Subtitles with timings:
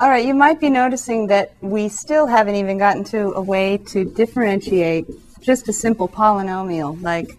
[0.00, 3.78] All right, you might be noticing that we still haven't even gotten to a way
[3.78, 5.06] to differentiate
[5.40, 7.38] just a simple polynomial like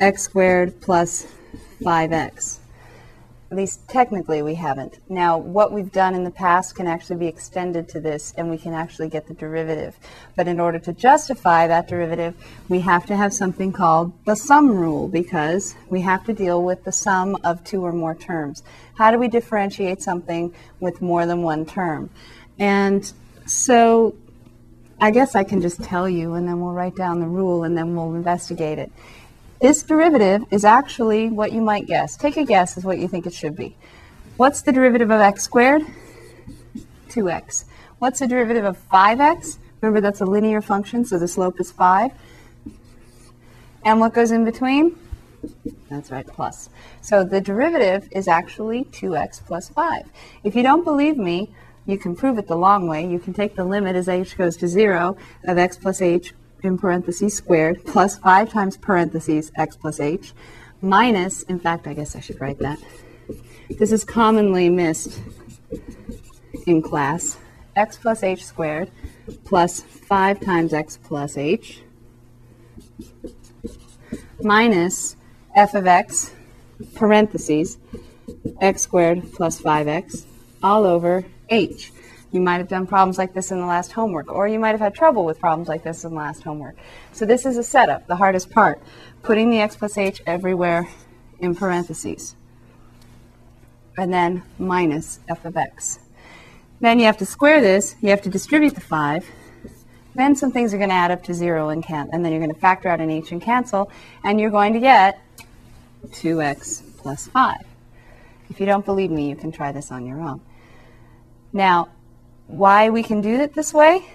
[0.00, 1.32] x squared plus
[1.80, 2.58] 5x.
[3.54, 4.98] At least technically we haven't.
[5.08, 8.58] Now, what we've done in the past can actually be extended to this and we
[8.58, 9.96] can actually get the derivative.
[10.34, 12.34] But in order to justify that derivative,
[12.68, 16.82] we have to have something called the sum rule because we have to deal with
[16.82, 18.64] the sum of two or more terms.
[18.98, 22.10] How do we differentiate something with more than one term?
[22.58, 23.12] And
[23.46, 24.16] so
[25.00, 27.78] I guess I can just tell you and then we'll write down the rule and
[27.78, 28.90] then we'll investigate it.
[29.60, 32.16] This derivative is actually what you might guess.
[32.16, 33.76] Take a guess is what you think it should be.
[34.36, 35.82] What's the derivative of x squared?
[37.08, 37.64] 2x.
[37.98, 39.58] What's the derivative of 5x?
[39.80, 42.10] Remember that's a linear function, so the slope is 5.
[43.84, 44.98] And what goes in between?
[45.88, 46.70] That's right, plus.
[47.00, 50.10] So the derivative is actually 2x plus 5.
[50.42, 51.54] If you don't believe me,
[51.86, 53.06] you can prove it the long way.
[53.06, 56.32] You can take the limit as h goes to 0 of x plus h
[56.64, 60.32] in parentheses squared plus 5 times parentheses x plus h
[60.80, 62.78] minus, in fact, I guess I should write that.
[63.70, 65.20] This is commonly missed
[66.66, 67.38] in class.
[67.76, 68.90] x plus h squared
[69.44, 71.82] plus 5 times x plus h
[74.42, 75.16] minus
[75.56, 76.32] f of x
[76.94, 77.78] parentheses
[78.60, 80.24] x squared plus 5x
[80.62, 81.92] all over h.
[82.34, 84.80] You might have done problems like this in the last homework, or you might have
[84.80, 86.74] had trouble with problems like this in the last homework.
[87.12, 88.82] So this is a setup, the hardest part,
[89.22, 90.88] putting the x plus h everywhere
[91.38, 92.34] in parentheses.
[93.96, 96.00] And then minus f of x.
[96.80, 99.30] Then you have to square this, you have to distribute the 5.
[100.16, 102.40] Then some things are going to add up to 0 and can and then you're
[102.40, 103.92] going to factor out an h and cancel,
[104.24, 105.20] and you're going to get
[106.08, 107.58] 2x plus 5.
[108.50, 110.40] If you don't believe me, you can try this on your own.
[111.52, 111.90] Now,
[112.46, 114.06] why we can do it this way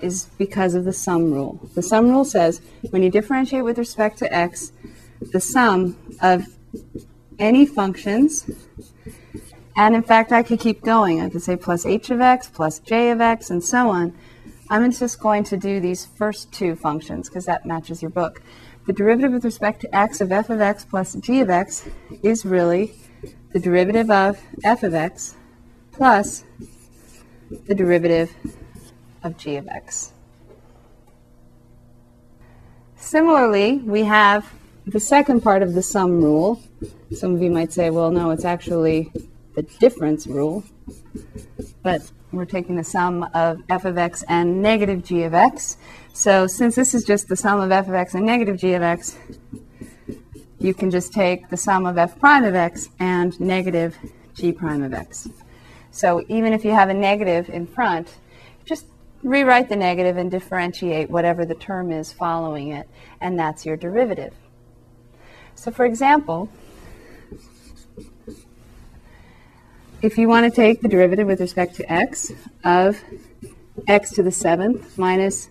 [0.00, 1.60] is because of the sum rule.
[1.74, 4.72] The sum rule says when you differentiate with respect to x,
[5.20, 6.46] the sum of
[7.38, 8.50] any functions,
[9.76, 11.20] and in fact I could keep going.
[11.20, 14.14] I could say plus h of x, plus j of x, and so on.
[14.70, 18.40] I'm just going to do these first two functions because that matches your book.
[18.86, 21.88] The derivative with respect to x of f of x plus g of x
[22.22, 22.94] is really
[23.52, 25.34] the derivative of f of x
[25.92, 26.44] plus
[27.66, 28.32] the derivative
[29.22, 30.12] of g of x.
[32.96, 34.52] Similarly, we have
[34.86, 36.62] the second part of the sum rule.
[37.12, 39.10] Some of you might say, well, no, it's actually
[39.54, 40.64] the difference rule.
[41.82, 45.76] But we're taking the sum of f of x and negative g of x.
[46.12, 48.82] So since this is just the sum of f of x and negative g of
[48.82, 49.16] x,
[50.58, 53.96] you can just take the sum of f prime of x and negative
[54.34, 55.28] g prime of x.
[55.90, 58.14] So even if you have a negative in front,
[58.64, 58.86] just
[59.22, 62.88] rewrite the negative and differentiate whatever the term is following it,
[63.20, 64.34] and that's your derivative.
[65.54, 66.48] So for example,
[70.00, 72.32] if you want to take the derivative with respect to x
[72.64, 73.02] of
[73.86, 75.50] x to the seventh minus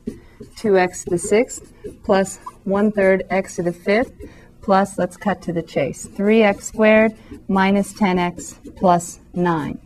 [0.55, 1.71] 2x to the sixth
[2.03, 4.13] plus 1 third x to the fifth
[4.61, 7.15] plus, let's cut to the chase, 3x squared
[7.47, 9.79] minus 10x plus 9.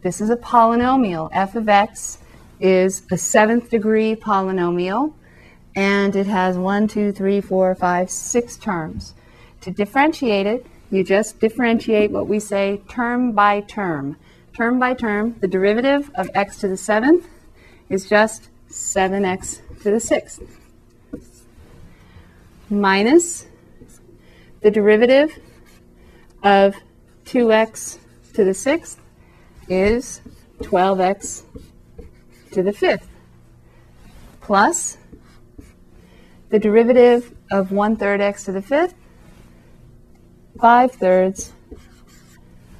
[0.00, 1.28] This is a polynomial.
[1.32, 2.18] f of x
[2.60, 5.12] is a seventh degree polynomial,
[5.74, 9.14] and it has one, two, three, four, five, six terms.
[9.62, 14.16] To differentiate it, you just differentiate what we say term by term.
[14.56, 17.26] Term by term, the derivative of x to the seventh
[17.88, 20.42] is just 7x to the sixth
[22.70, 23.46] minus
[24.60, 25.38] the derivative
[26.42, 26.76] of
[27.24, 27.98] 2x
[28.34, 29.00] to the sixth
[29.68, 30.20] is
[30.60, 31.42] 12x
[32.52, 33.08] to the fifth
[34.40, 34.96] plus
[36.48, 38.94] the derivative of 1 third x to the fifth,
[40.58, 41.52] 5 thirds,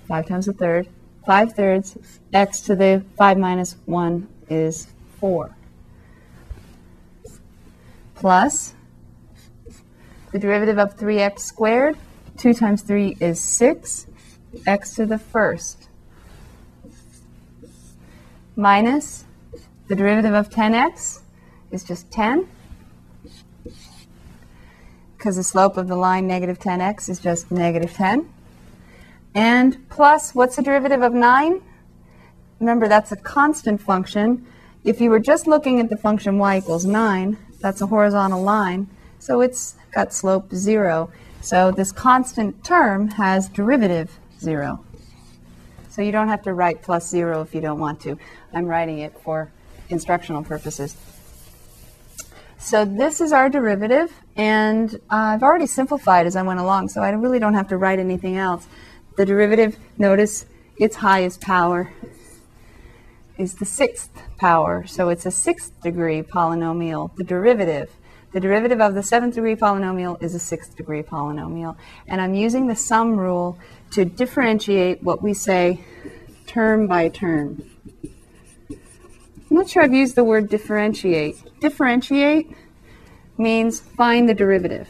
[0.08, 0.88] 5 times a third,
[1.26, 1.98] 5 thirds,
[2.32, 4.88] x to the 5 minus 1 is
[5.20, 5.54] 4.
[8.14, 8.74] Plus
[10.32, 11.98] the derivative of 3x squared,
[12.38, 14.06] 2 times 3 is 6,
[14.66, 15.88] x to the first
[18.58, 19.24] minus
[19.86, 21.20] the derivative of 10x
[21.70, 22.48] is just 10
[25.16, 28.28] because the slope of the line negative 10x is just negative 10.
[29.34, 31.62] And plus, what's the derivative of 9?
[32.60, 34.44] Remember, that's a constant function.
[34.84, 38.88] If you were just looking at the function y equals 9, that's a horizontal line,
[39.18, 41.10] so it's got slope 0.
[41.40, 44.84] So this constant term has derivative 0.
[45.98, 48.16] So you don't have to write plus zero if you don't want to.
[48.54, 49.50] I'm writing it for
[49.88, 50.96] instructional purposes.
[52.56, 57.02] So this is our derivative, and uh, I've already simplified as I went along, so
[57.02, 58.68] I really don't have to write anything else.
[59.16, 60.46] The derivative, notice
[60.76, 61.92] its highest power
[63.36, 67.10] is the sixth power, so it's a sixth degree polynomial.
[67.16, 67.90] The derivative,
[68.32, 71.76] the derivative of the seventh degree polynomial is a sixth degree polynomial.
[72.06, 73.58] And I'm using the sum rule
[73.92, 75.80] to differentiate what we say
[76.46, 77.62] term by term.
[78.70, 81.36] I'm not sure I've used the word differentiate.
[81.60, 82.54] Differentiate
[83.38, 84.88] means find the derivative.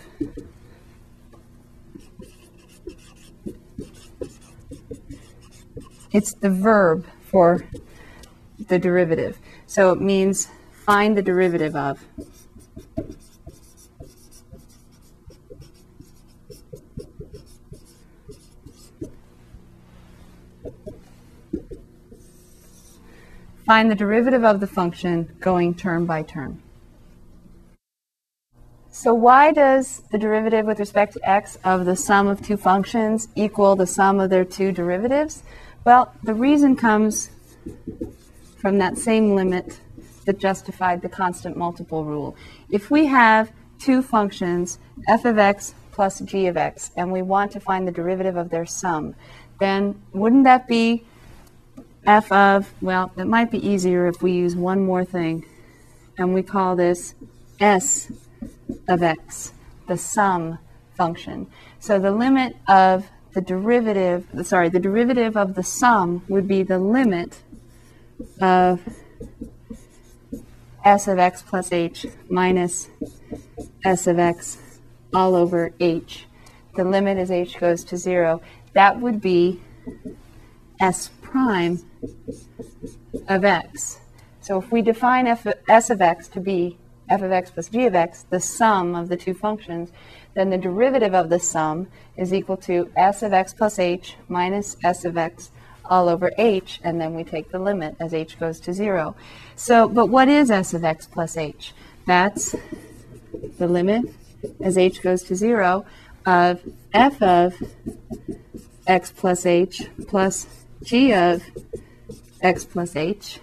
[6.11, 7.64] It's the verb for
[8.67, 9.38] the derivative.
[9.67, 12.05] So it means find the derivative of.
[23.69, 26.62] Find the derivative of the function going term by term.
[28.91, 33.29] So why does the derivative with respect to x of the sum of two functions
[33.35, 35.43] equal the sum of their two derivatives?
[35.85, 37.29] Well, the reason comes
[38.56, 39.79] from that same limit
[40.25, 42.37] that justified the constant multiple rule.
[42.70, 47.53] If we have two functions, f of x plus g of x, and we want
[47.53, 49.15] to find the derivative of their sum,
[49.61, 51.05] then wouldn't that be
[52.08, 55.44] f of, well, it might be easier if we use one more thing,
[56.16, 57.14] and we call this
[57.60, 58.10] s
[58.88, 59.52] of x,
[59.88, 60.58] the sum
[60.96, 61.46] function.
[61.78, 66.78] So the limit of the derivative, sorry, the derivative of the sum would be the
[66.78, 67.43] limit
[68.40, 68.81] of
[70.82, 72.88] s of x plus h minus
[73.84, 74.56] s of x
[75.12, 76.26] all over h.
[76.75, 78.40] The limit as h goes to 0.
[78.72, 79.60] That would be
[80.81, 81.83] s prime
[83.29, 84.01] of x.
[84.41, 86.79] So if we define f, s of x to be
[87.09, 89.91] f of x plus g of x, the sum of the two functions,
[90.35, 94.77] then the derivative of the sum is equal to s of x plus h minus
[94.85, 95.51] s of x
[95.91, 99.15] all over h, and then we take the limit as h goes to 0.
[99.57, 101.73] So, but what is s of x plus h?
[102.07, 102.55] That's
[103.59, 104.05] the limit
[104.61, 105.85] as h goes to 0
[106.27, 106.61] of
[106.93, 107.55] f of
[108.87, 110.47] x plus h plus
[110.83, 111.43] g of
[112.41, 113.41] x plus h,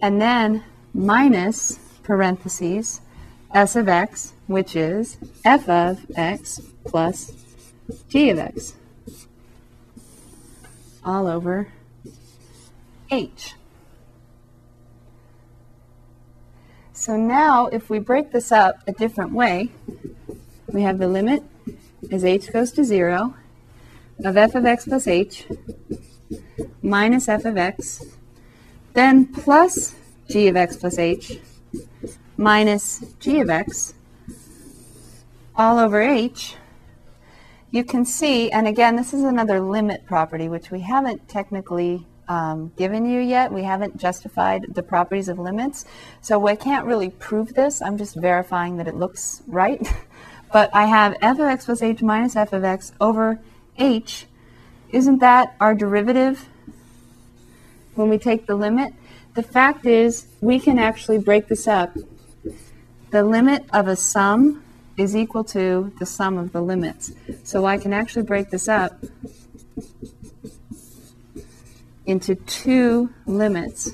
[0.00, 0.64] and then
[0.94, 3.00] minus parentheses
[3.54, 7.32] s of x, which is f of x plus
[8.08, 8.74] g of x
[11.04, 11.68] all over
[13.10, 13.54] h.
[16.92, 19.70] So now if we break this up a different way,
[20.68, 21.42] we have the limit
[22.10, 23.34] as h goes to 0
[24.24, 25.46] of f of x plus h
[26.82, 28.04] minus f of x,
[28.92, 29.94] then plus
[30.28, 31.38] g of x plus h
[32.36, 33.94] minus g of x
[35.54, 36.56] all over h
[37.72, 42.70] you can see, and again, this is another limit property, which we haven't technically um,
[42.76, 43.50] given you yet.
[43.50, 45.86] We haven't justified the properties of limits.
[46.20, 47.80] So I can't really prove this.
[47.80, 49.80] I'm just verifying that it looks right.
[50.52, 53.40] but I have f of x plus h minus f of x over
[53.78, 54.26] h.
[54.92, 56.46] Isn't that our derivative
[57.94, 58.92] when we take the limit?
[59.34, 61.96] The fact is, we can actually break this up.
[63.10, 64.62] The limit of a sum
[64.98, 67.12] is equal to the sum of the limits.
[67.42, 69.02] So I can actually break this up
[72.04, 73.92] into two limits.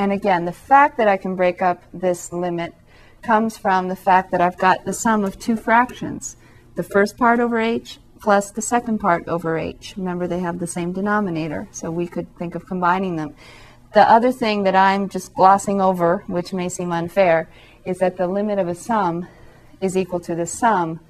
[0.00, 2.72] And again, the fact that I can break up this limit
[3.20, 6.38] comes from the fact that I've got the sum of two fractions.
[6.74, 9.92] The first part over h plus the second part over h.
[9.98, 13.34] Remember, they have the same denominator, so we could think of combining them.
[13.92, 17.50] The other thing that I'm just glossing over, which may seem unfair,
[17.84, 19.28] is that the limit of a sum
[19.82, 21.00] is equal to the sum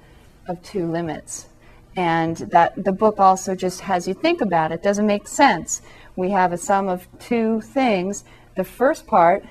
[0.49, 1.47] of two limits.
[1.95, 4.83] And that the book also just has you think about it.
[4.83, 5.81] Doesn't make sense.
[6.17, 8.25] We have a sum of two things.
[8.55, 9.45] The first part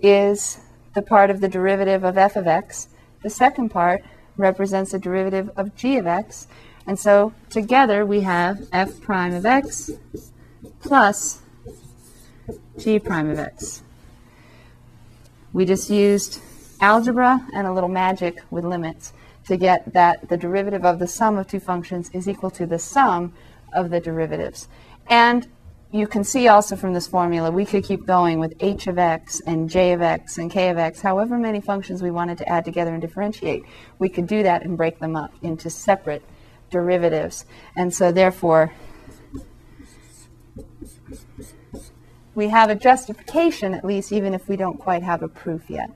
[0.00, 0.58] is
[0.94, 2.88] the part of the derivative of f of x.
[3.22, 4.02] The second part
[4.36, 6.46] represents the derivative of g of x.
[6.86, 9.90] And so together we have f prime of x
[10.80, 11.40] plus
[12.78, 13.82] g prime of x.
[15.52, 16.40] We just used
[16.80, 19.12] algebra and a little magic with limits
[19.46, 22.78] to get that the derivative of the sum of two functions is equal to the
[22.78, 23.32] sum
[23.72, 24.68] of the derivatives.
[25.06, 25.48] And
[25.92, 29.40] you can see also from this formula, we could keep going with h of x
[29.46, 32.64] and j of x and k of x, however many functions we wanted to add
[32.64, 33.62] together and differentiate.
[33.98, 36.22] We could do that and break them up into separate
[36.70, 37.44] derivatives.
[37.76, 38.72] And so therefore,
[42.34, 45.90] we have a justification at least, even if we don't quite have a proof yet.